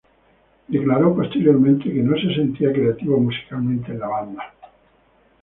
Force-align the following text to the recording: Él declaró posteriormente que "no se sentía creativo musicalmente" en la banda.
Él 0.67 0.79
declaró 0.79 1.15
posteriormente 1.15 1.93
que 1.93 2.01
"no 2.01 2.17
se 2.17 2.33
sentía 2.33 2.73
creativo 2.73 3.19
musicalmente" 3.19 3.91
en 3.91 3.99
la 3.99 4.07
banda. 4.07 4.43